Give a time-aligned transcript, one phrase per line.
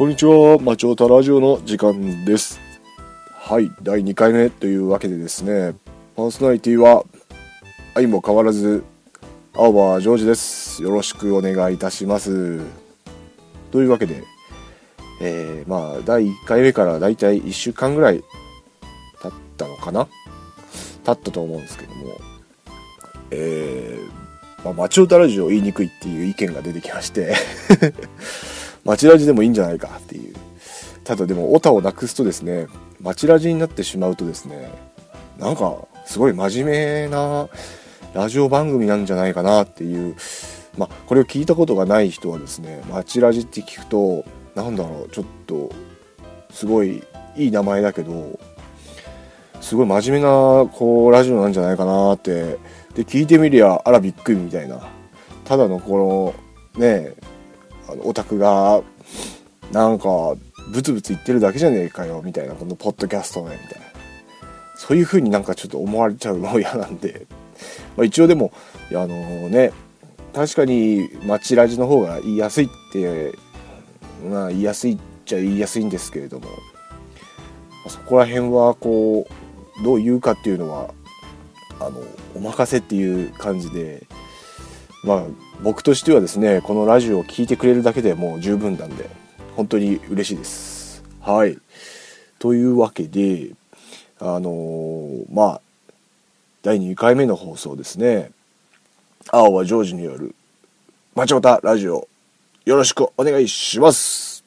[0.00, 2.58] こんにちは、マチョータラジオの時間です。
[3.34, 5.74] はい、第2回目というわけでですね、
[6.16, 7.04] パーソナリティは、
[7.92, 8.82] 相も変わらず、
[9.52, 10.82] 青葉ジョージです。
[10.82, 12.60] よろしくお願いいたします。
[13.72, 14.24] というわけで、
[15.20, 18.24] えー、まあ、第1回目からだいたい1週間ぐらい
[19.20, 20.08] 経ったのかな？
[21.04, 22.18] 経ったと思うんですけども、
[23.32, 27.34] えー、まあ、マチョータラジオ言いにくいっていう意見が出てきまして、
[28.84, 30.34] 町ラジでもいいんじゃないかっていう。
[31.04, 32.68] ただでもオタをなくすとですね
[33.00, 34.70] 町ラジになってしまうとですね
[35.38, 37.48] なんかすごい真面目な
[38.14, 40.16] ラジオ番組なんじゃないかなっていう。
[40.78, 44.24] まあこれを聞いたことがない人はですね町ラジって聞くと
[44.54, 45.70] なんだろうちょっと
[46.50, 47.02] すごい
[47.36, 48.38] いい名前だけど
[49.60, 52.58] すごい真面目なこうラジオなんじゃないかなって。
[52.94, 54.80] で聞いてみりゃあらびっくりみたいな。
[55.44, 56.34] ただのこ
[56.76, 57.14] のね
[57.90, 58.82] あのオタクが
[59.72, 60.36] なんか
[60.72, 63.90] ブツブツ言ってるだけじゃねえかよみたいなこのポッドキャストねみたいな。
[64.80, 67.26] そういう風になんかちょっと思われちゃうのも嫌なんで、
[67.98, 68.50] まあ、一応でも
[68.92, 69.06] あの
[69.50, 69.72] ね
[70.34, 73.34] 確かに町ラジの方が言いやすいって
[74.26, 76.46] まあ言いやすいっちゃ言いやすいんですけれども、
[77.88, 79.26] そこら辺はこ
[79.80, 80.94] うどう言うかっていうのは
[81.78, 82.02] あの
[82.34, 84.06] お任せっていう感じで
[85.02, 85.24] まあ
[85.62, 89.08] 僕としてはですねこのラジオを聴いてくれるだけでもう十分なんで
[89.56, 91.02] 本当に嬉しいです。
[91.20, 91.58] はい。
[92.38, 93.50] というわけで
[94.18, 95.60] あのーまあ
[96.62, 98.30] 第2回目の放送ですね。
[99.30, 100.34] 青はジョージによる
[101.14, 102.06] 「マチオタラジオ」
[102.66, 104.39] よろしくお願いします。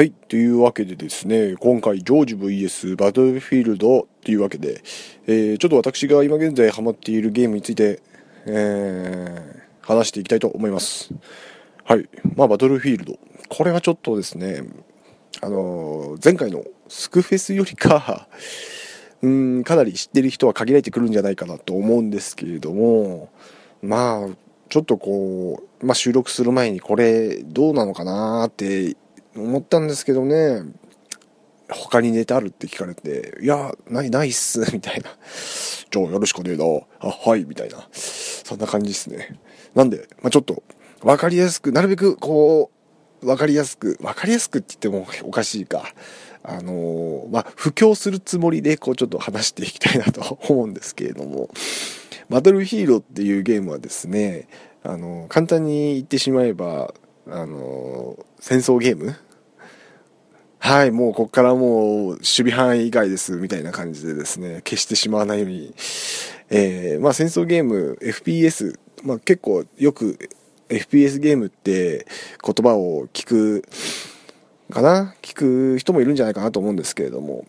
[0.00, 0.12] はい。
[0.12, 4.80] というわけでですね、今回、ジョージ VS バトルフィールドというわけで、
[5.26, 8.00] えーちょっと私が今現在ハマっているゲームについて、
[8.46, 11.12] えー話していきたいと思います。
[11.84, 12.08] はい。
[12.34, 13.18] まあ、バトルフィールド。
[13.50, 14.62] これはちょっとですね、
[15.42, 18.26] あのー前回のスクフェスよりか、
[19.20, 23.28] うん、かなり知ってる人は限られてくるんじゃないかなと思うんですけれども、
[23.82, 24.36] まあ、
[24.70, 28.96] ちょっとこう、まあ、収録する前にこれどうなのかなって
[29.36, 30.62] 思ったんですけどね
[31.68, 35.10] 他にネタあるって聞かれて「いやないないっす」 みたいな
[35.90, 36.64] 「じゃあよろしくねえな。
[37.00, 37.88] あはい」みたいな。
[37.92, 39.38] そんな感じですね。
[39.74, 40.64] なんで、まあ、ちょっと
[41.02, 42.70] 分かりやすくなるべくこ
[43.22, 45.94] う分かりやすく分かりやすくって言ってもおかしいか。
[46.42, 51.50] あのーまあ布教するつもりでこうちょっと話していきたいなと 思うんですけれども。
[52.30, 54.46] バトルヒーローっていうゲームはですね
[54.84, 56.94] あの簡単に言ってしまえば
[57.30, 59.16] あの戦争ゲーム？
[60.58, 65.74] はいもうここからもう守備範囲以外ですみたいな感じでですね消してしまわないように、
[66.50, 70.18] えーまあ戦争ゲーム FPS、まあ、結構よく
[70.68, 72.06] FPS ゲームって
[72.44, 73.64] 言葉を聞く
[74.70, 75.14] かな？
[75.22, 77.46] 聞く人もいるんじゃないかなと思うんですけれども、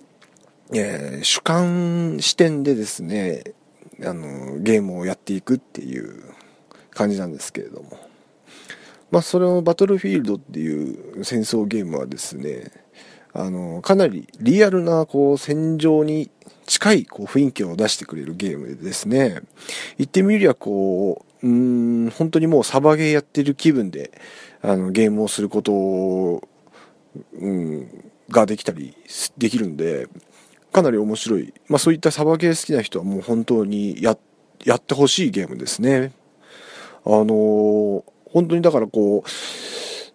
[0.74, 3.44] えー主観視点でですね
[4.06, 6.24] あのゲームをやっていくっていう
[6.92, 8.11] 感じなんですけれども。
[9.12, 12.72] まあそれをバトルフィールドっていう戦争ゲームはですね
[13.34, 16.32] あのかなりリアルなこう戦場に
[16.66, 19.42] 近いこう雰囲気を出してくれるゲームでですね
[19.98, 24.12] 言ってみりゃこううん本当にもうサバゲーやってる気分で
[24.62, 26.48] あのゲームをすることを、
[27.34, 28.96] うん、ができたり
[29.38, 30.08] できるんで
[30.72, 34.18] かなり面白い、まあ、そういったサバゲー好きな人はもう本当にや
[34.64, 36.12] やってほしいゲームですね。
[37.04, 39.24] あのー本当にだからこ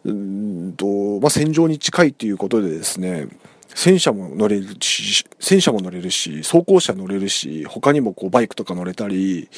[0.05, 3.29] ううんと、まあ、戦場に近いということでですね
[3.75, 9.49] 戦車も乗れるし戦車も乗れるし装甲車乗れるし他にもこうバイクとか乗れたり、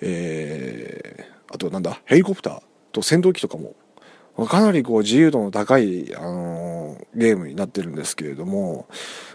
[0.00, 2.62] えーあとなんだヘリコプター
[2.92, 3.74] と戦闘機とかも
[4.46, 8.86] かなりこう自由度の高い、あのーゲームになってるんですけれども、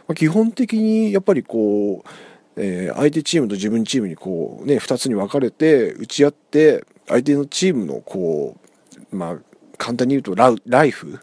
[0.07, 2.09] まあ基本的にやっぱりこう、
[2.55, 8.66] えー相手チームと自分チームにこうね2つに分かれて打ち合って相手のチームのこう
[9.11, 9.37] まあ
[9.77, 11.19] 簡単に言うとラライフ？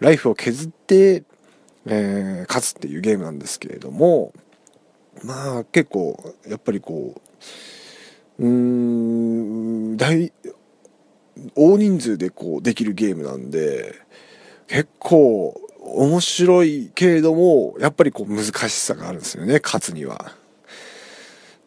[0.00, 1.24] ライフを削って、
[1.86, 4.32] えー勝つっていうゲームなんですけれども
[5.24, 7.20] まあ結構やっぱりこ
[8.38, 10.32] ううん大
[11.54, 13.94] 大人数でこうできるゲームなんで
[14.66, 20.32] 結構面白いけれどもやっぱりこう難しさがあるんですよね勝つには。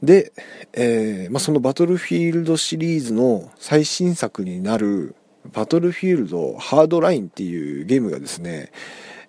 [0.04, 0.34] で、
[0.74, 5.16] えーまあ、そのバトルフィールドシリーズの最新作になる
[5.54, 8.72] バトルフィールドハードラインっていうゲームがですね、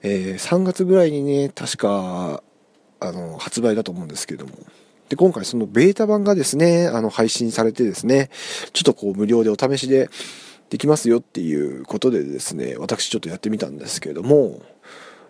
[0.02, 2.42] えー3月ぐらいにね確か
[3.00, 4.52] あの発売だと思うんですけども
[5.12, 8.30] で、今回そのベータ版がですね、あの、配信されてですね、
[8.72, 10.08] ちょっとこう無料でお試しで
[10.70, 14.62] できますよっていうことでですね、私ちょっとやってみたんですけども、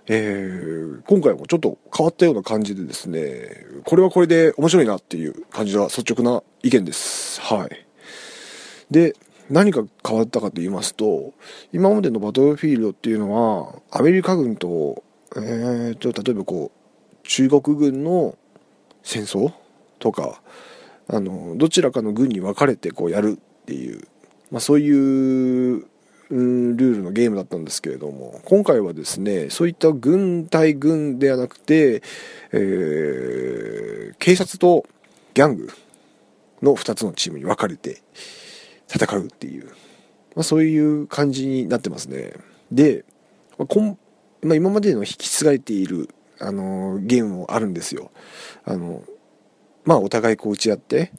[0.06, 7.40] えー、今回もちょっと変わったような感じでですね、これはこれで面白いなっていう感じは率直な意見です。
[7.40, 7.86] はい。
[8.88, 9.16] で、
[9.52, 11.32] 何が変わったかと言いますと、
[11.72, 15.04] 今までのバトルフィールドっていうのは、アメリカ軍と、
[15.36, 18.36] えーと、例えばこう、中国軍の
[19.02, 19.52] 戦争
[19.98, 20.42] とか
[21.08, 24.06] あのどちらかの軍に分かれてこうやるっていう、
[24.50, 25.86] まあ、そういう、
[26.30, 32.02] ルールのゲームだったんですけれども今回はですねそういった軍対軍ではなくて、
[32.52, 34.86] えー、警察と
[35.34, 35.68] ギャング
[36.62, 38.00] の2つのチームに分かれて
[38.92, 39.66] 戦うっていう、
[40.34, 42.32] まあ、そういう感じになってますね。
[42.70, 43.04] で、
[43.58, 43.98] まあこん
[44.42, 46.08] まあ、今までの引き継がれている
[46.40, 48.10] あのゲームもあるんですよ。
[48.64, 49.02] あの
[49.84, 51.12] まあお互いこう打ち合って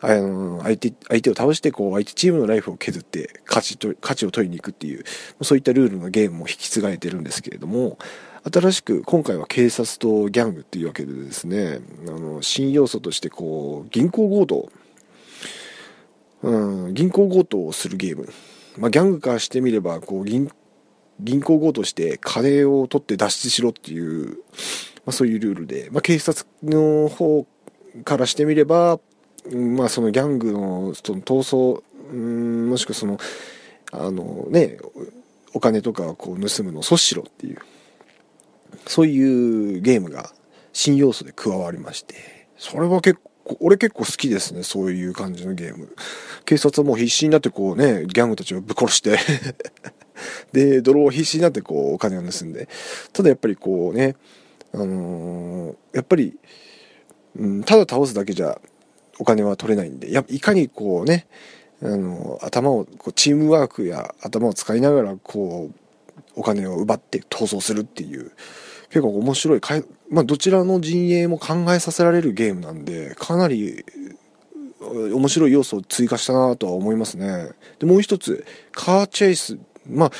[0.00, 5.04] あの相手相手を倒してこう相手チームのライフを削って勝ちと勝ちを取りに行くっていう
[5.42, 7.98] そういったルールのゲームも引き継がれてるんですけれども
[8.52, 14.70] 新しく今回は警察とギャングっていうわけでですねあの新要素としてこう銀行強盗
[16.42, 18.28] うん銀行強盗をするゲーム、
[18.76, 20.50] まあ、ギャングからしてみればこう銀
[21.20, 24.34] 銀行強盗して金を取って脱出しろっていう、ま
[25.06, 27.46] あ、そういうルールで、まあ、警察の方
[28.04, 29.00] からしてみれば、
[29.52, 33.18] まあ、そのギャングのその逃走うんもしくはその
[33.92, 34.78] あのね
[35.54, 37.58] お金とかをこう盗むのを阻止しろっていう
[38.86, 40.30] そういうゲームが
[40.72, 43.27] 新要素で加わりましてそれは結構
[43.60, 45.94] 俺結構好きですねそういう感じのゲーム。
[46.44, 49.18] 警察はもう必死になってこうねギャングたちをぶっ殺して。
[50.52, 52.68] で泥を必死になってこうお金を盗んで。
[53.12, 54.16] ただやっぱりこうね
[54.72, 56.38] あのー、やっぱり
[57.38, 58.60] うん、ただ倒すだけじゃ
[59.18, 61.26] お金は取れないんでやいかにこうね
[61.82, 65.74] あの頭をこうチームワークや頭を使いながらこう
[66.34, 68.32] お金を奪って逃走するっていう
[68.90, 69.60] 結構面白い、
[70.10, 73.84] まあ、どちらの陣営も考えさせられるゲームなんでかなり
[74.80, 80.10] 面白い要素を追加したなとは思いますねでもう一つカーチェイスまあ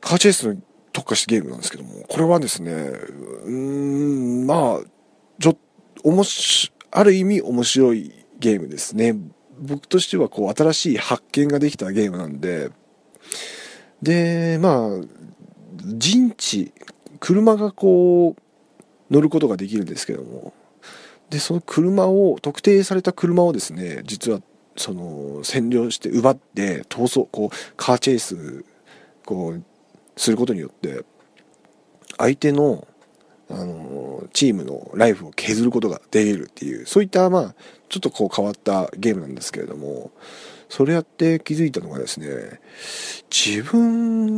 [0.00, 0.60] カーチェイスの
[0.92, 4.94] 特化したゲームなんですけどもこれはですねうんまあ
[5.40, 5.56] ちょ
[6.04, 9.16] おもし、ある意味面白いゲームですね。
[9.58, 12.70] 僕としてはこう新しい発見ができたゲームなんで、
[14.02, 14.88] で、まあ、
[15.96, 16.74] 陣地、
[17.20, 18.42] 車がこう、
[19.14, 20.52] 乗ることができるんですけども、
[21.30, 24.40] で、その車を、特定された車をですね、実は、
[24.76, 28.64] その、占領して奪って逃走、こう、カーチェイス、
[29.24, 29.62] こう、
[30.16, 31.04] することによって、
[32.18, 32.86] 相手の
[33.50, 37.54] あのチームのライフを削ることができるっていうそういったまあ
[37.90, 40.12] ちょっとこう変わったゲームなんですけれども
[40.70, 42.60] それやって気づいたのがですね
[43.30, 44.33] 自分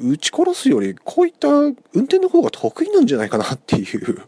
[0.00, 4.22] 撃ち殺すよりこういった運転の方が得意なんじゃないかなっていう。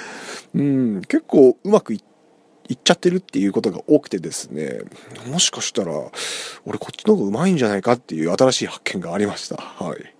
[0.54, 4.80] うん結構うまくいっちゃってるっていうことが多くてですね。
[5.26, 5.92] もしかしたら
[6.64, 9.56] 俺こっちの方がうまいんじゃないかっていう新しい発見がありました。
[9.56, 10.14] はい。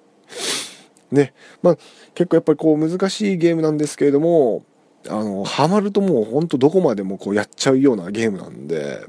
[1.14, 1.76] ねまあ
[2.14, 4.64] 結構やっぱりこう難しいゲームなんですけれども
[5.08, 9.04] あのハマるともうほんとどこまでもこうやっちゃうようなゲームなんで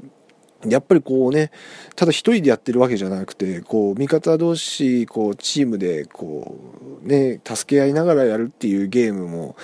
[0.66, 1.50] やっぱりこうね
[1.96, 6.56] ただ一人でやってるわけじゃなくてこう味方同士こうチームでこ
[7.04, 9.56] うね助け合いながらやるっていうゲームも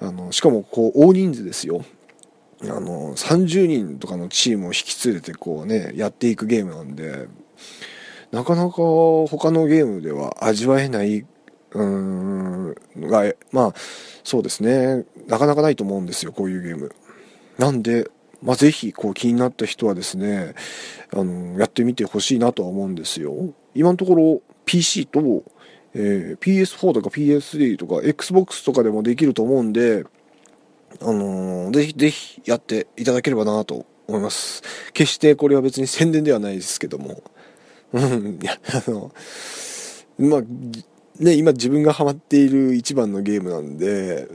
[0.00, 1.84] あのしかもこう大人数ですよ。
[2.62, 7.26] あの30人とかのチームを引き連れてこうねやっていくゲームなんで
[8.30, 11.26] なかなか他のゲームでは味わえない
[11.72, 13.74] うんがまあ
[14.22, 15.04] そうですね。
[15.26, 16.94] なかなかないと思うんですよこういうゲーム。
[17.58, 18.10] なんで
[18.42, 20.54] まあ、ぜひこう気になった人はですね
[21.12, 23.54] あのやってみてほしいなとは思うんですよ。
[23.74, 25.44] 今のところ PC と、
[25.94, 30.04] えー、PS4 とか PS3 とか XBOX とかでもできると思うんで
[31.00, 34.62] あのー、ぜひぜひやっていただければなと思います。
[34.92, 37.22] 決してこれは別に宣伝ではないですけども。
[37.92, 38.38] うん。
[38.42, 39.12] いやあの
[40.18, 40.42] まあ
[41.22, 44.26] ね、今自分がハマっている一番のゲームなんで、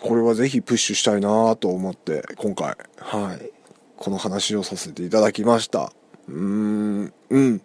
[0.00, 3.50] これはぜひプッシュしたいなと思って、今回、はい、
[3.96, 5.92] この話をさせていただきました。
[6.28, 7.60] うーん、うん。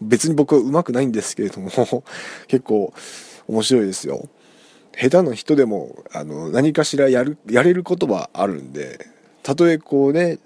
[0.00, 1.70] 別に僕は上手くないんですけれども、
[2.48, 2.92] 結構
[3.46, 4.28] 面白いですよ。
[5.00, 9.06] 下手な人でも、あの、何かしらやる、やれることはあるんで、
[9.44, 10.40] たとえこうね、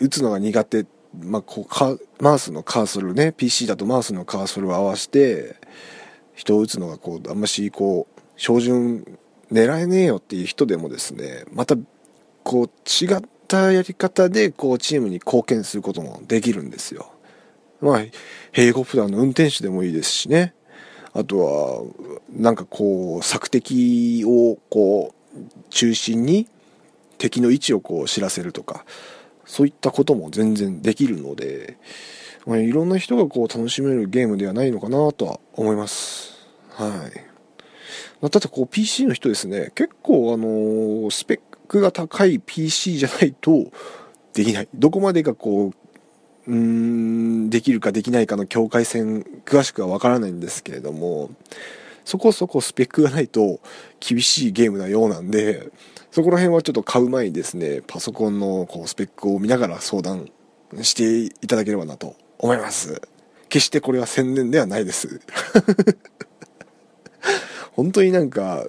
[0.00, 0.86] 打つのが苦手、
[1.20, 5.56] まあ、こうかマウスのカーソルね、PC だとマウスのカーソルを合わせて、
[6.38, 9.18] 人を撃つのがこうあんましこう照準
[9.50, 11.74] 狙えねえよっていう人でもですねまた
[12.44, 12.66] こう
[13.04, 17.10] 違ったやり方でこうチームに貢献することもできるんですよ。
[17.80, 17.98] まあ、
[18.52, 20.54] ヘリコプターの運転手でもいいですしね。
[21.12, 21.82] あとは、
[22.32, 25.38] なんかこう、索敵をこう、
[25.70, 26.48] 中心に
[27.18, 28.84] 敵の位置をこう知らせるとか、
[29.44, 31.78] そういったことも全然できるので、
[32.48, 36.34] まあ、いろんな人がこう楽しめるゲームではないのかなとは思います。
[36.70, 36.90] はい。
[38.22, 43.70] まあ、ただこう PC の人ですね、結構あの、スペックが高い PC じゃないと
[44.32, 44.68] できない。
[44.74, 45.74] どこまでがこ
[46.46, 51.28] う、うーん、できるかできないかの境界線、詳しくはわからないんですけれども、
[52.06, 53.60] そこそこスペックがないと
[54.00, 55.68] 厳しいゲームなようなんで、
[56.10, 60.30] そこら辺はちょっと買う前にですね、パソコンのこうスペックを見ながら相談
[60.80, 63.02] していただければなと思います。
[63.48, 65.20] 決してこれは宣伝ではないです。
[67.72, 68.64] 本当になんか、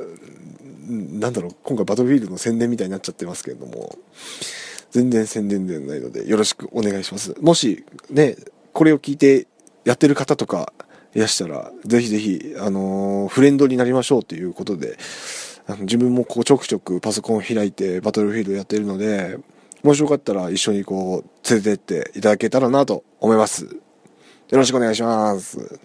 [0.88, 3.98] なんだろう、今回バトルフィールドの宣伝みたいになっちゃってますけれども、
[4.92, 7.36] 全然宣伝ではないので、よろしくお願いします。
[7.42, 8.36] もし、ね、
[8.74, 9.48] これを聞いて
[9.86, 10.74] やってる方とか
[11.14, 14.98] いらしたら、ぜひぜひ、あのー、フレンドになりましょうということで、
[15.68, 19.38] あの自分もこうちょくちょくパソコンを開いてバトルフィールドやってるので、
[19.84, 23.66] もしよかったら一緒にこう、連れてっていただけたらなと思います。
[23.66, 25.80] よろしくお願いします。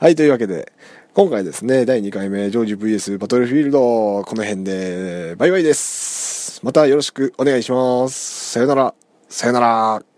[0.00, 0.72] はい、というわけで、
[1.14, 3.78] 今回ですね、第2回目、ジョージ VS バトルフィールド、
[4.24, 6.60] この辺で、バイバイです。
[6.62, 8.52] またよろしくお願いします。
[8.52, 8.94] さよなら。
[9.28, 10.15] さよなら。